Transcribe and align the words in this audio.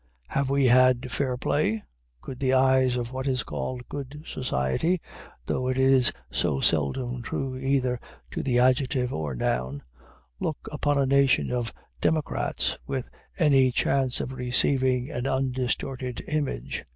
Have 0.29 0.49
we 0.49 0.65
had 0.65 1.11
fair 1.11 1.37
play? 1.37 1.83
Could 2.21 2.39
the 2.39 2.55
eyes 2.55 2.97
of 2.97 3.11
what 3.11 3.27
is 3.27 3.43
called 3.43 3.87
Good 3.87 4.23
Society 4.25 4.99
(though 5.45 5.67
it 5.67 5.77
is 5.77 6.11
so 6.31 6.59
seldom 6.59 7.21
true 7.21 7.55
either 7.55 7.99
to 8.31 8.41
the 8.41 8.57
adjective 8.57 9.13
or 9.13 9.35
noun) 9.35 9.83
look 10.39 10.67
upon 10.71 10.97
a 10.97 11.05
nation 11.05 11.51
of 11.51 11.71
democrats 12.01 12.75
with 12.87 13.11
any 13.37 13.71
chance 13.71 14.19
of 14.19 14.33
receiving 14.33 15.11
an 15.11 15.27
undistorted 15.27 16.23
image? 16.27 16.83